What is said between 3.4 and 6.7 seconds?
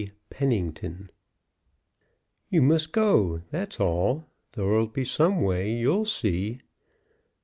that's all. There will be some way, you'll see."